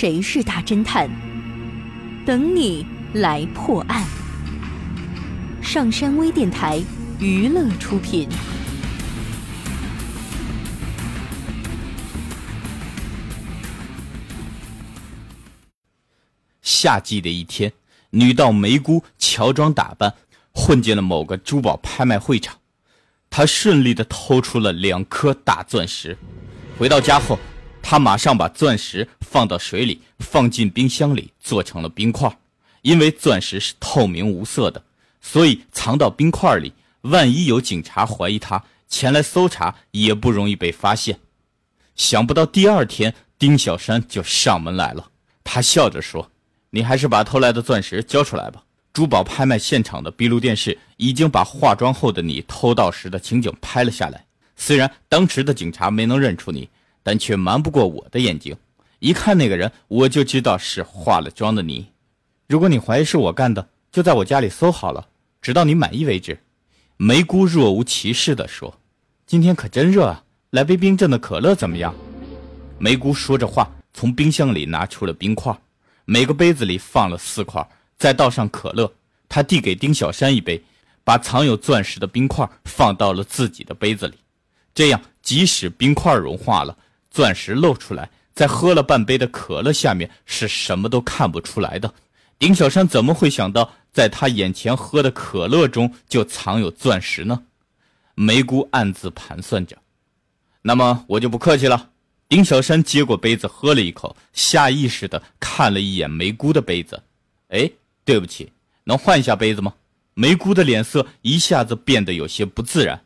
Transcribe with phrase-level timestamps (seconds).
[0.00, 1.10] 谁是大侦探？
[2.24, 4.06] 等你来破案。
[5.60, 6.80] 上山微电台
[7.18, 8.28] 娱乐出品。
[16.62, 17.72] 夏季的一天，
[18.10, 20.14] 女盗梅姑乔装打扮，
[20.52, 22.56] 混进了某个珠宝拍卖会场。
[23.28, 26.16] 她顺利的偷出了两颗大钻石。
[26.78, 27.36] 回到家后，
[27.90, 32.30] 他马上把钻石放到水里，放进冰箱里，做成了冰块。
[32.82, 34.84] 因为钻石是透明无色的，
[35.22, 41.18] 所以藏到冰块里，万一有警察怀疑他前来搜查，也不容易被发现。
[41.96, 45.08] 想不到第二天，丁小山就上门来了。
[45.42, 46.30] 他笑着说。
[46.68, 48.62] 你还是把偷来的钻石交出来吧。
[48.92, 54.26] 珠宝拍卖现场的闭路电视已经把化妆后的你偷盗时的情景拍了下来。
[54.56, 56.68] 虽然当时的警察没能认出你，
[57.02, 58.56] 但却瞒不过我的眼睛。
[58.98, 61.86] 一看那个人，我就知道是化了妆的你。
[62.48, 65.08] 如果你怀疑是我干的，就在我家里搜好了，
[65.40, 66.38] 直到你满意为止。
[66.96, 68.80] 梅姑若无其事地说
[69.24, 71.94] ：“今天可真热啊，来杯冰镇的可乐怎么样？”
[72.78, 75.56] 梅姑说着话，从冰箱里拿出了冰块。
[76.04, 77.64] 每个杯子里放了四块，
[77.98, 78.92] 再倒上可乐。
[79.28, 80.62] 他递给丁小山一杯，
[81.04, 84.14] 把藏有钻石的冰块放到了自己的杯子里。
[84.74, 86.76] 这样，即使冰块融化了，
[87.10, 91.92] 钻石露出来，在喝了半杯的可乐下面是什么都看不出来的。
[92.38, 97.42] 丁小山怎么会想到，在他眼前喝的可乐中就藏有钻石呢？
[98.14, 99.76] 梅姑暗自盘算着。
[100.62, 101.90] 那么，我就不客气了。
[102.28, 107.02] 丁小山接过杯子，喝了一口，下意识的看了一眼梅姑的杯子。
[107.48, 107.70] 哎，
[108.04, 108.52] 对不起，
[108.84, 109.72] 能换一下杯子吗？
[110.14, 113.00] 梅姑的脸色一下子变得有些不自然。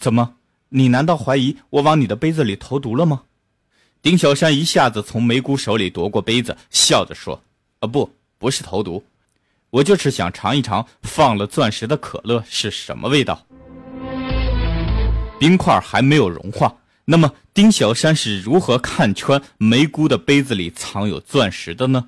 [0.00, 0.34] 怎么？
[0.68, 3.22] 你难道怀疑我往你的杯子里投毒了吗？
[4.06, 7.42] 丁小山一下子从梅姑手里夺过杯子，笑着说
[7.82, 9.04] ：“啊，不，不是投毒，
[9.68, 13.44] 我就是想尝一尝放了钻石的可乐是什么味道。”
[15.40, 16.72] 冰块还没有融化。
[17.04, 22.06] 那么，丁小山是如何看穿梅姑的杯子里藏有钻石的呢？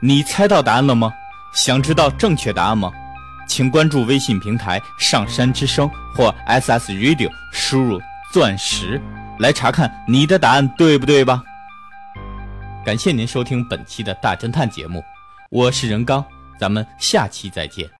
[0.00, 1.12] 你猜到答案了吗？
[1.52, 2.90] 想知道正确答案吗？
[3.46, 5.86] 请关注微信平台“上山之声”
[6.16, 8.00] 或 “SS Radio”，输入
[8.32, 9.00] “钻石”
[9.40, 11.42] 来查看你的答案对不对吧？
[12.86, 15.02] 感谢您收听本期的大侦探节目，
[15.50, 16.24] 我是任刚，
[16.58, 17.90] 咱们下期再见。